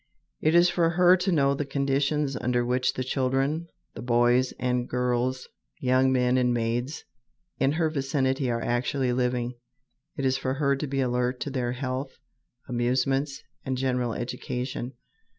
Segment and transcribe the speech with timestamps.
[0.41, 4.89] It is for her to know the conditions under which the children, the boys and
[4.89, 5.47] girls,
[5.79, 7.03] young men and maids,
[7.59, 9.59] in her vicinity are actually living.
[10.17, 12.17] It is for her to be alert to their health,
[12.67, 14.93] amusements, and general education.